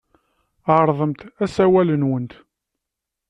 Ɛerḍemt 0.75 1.21
asawal-nwent. 1.43 2.31